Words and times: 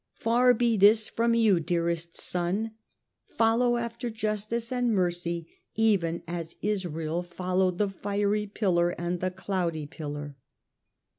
Far 0.15 0.55
be 0.55 0.77
this 0.77 1.07
from 1.07 1.35
you, 1.35 1.59
dearest 1.59 2.17
son! 2.17 2.71
Follow 3.27 3.77
after 3.77 4.09
justice 4.09 4.71
and 4.71 4.95
mercy, 4.95 5.47
even 5.75 6.23
as 6.27 6.55
Israel 6.63 7.21
followed 7.21 7.77
the 7.77 7.87
fiery 7.89 8.47
pillar 8.47 8.89
and 8.99 9.19
the 9.19 9.29
cloudy 9.29 9.85
pillar." 9.85 10.35